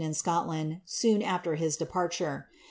[0.01, 2.47] 391 lion ID Scotland soon afler his departure.